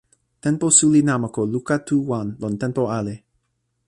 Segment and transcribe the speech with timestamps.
[0.43, 3.13] tenpo suli namako luka tu wan, lon tenpo ale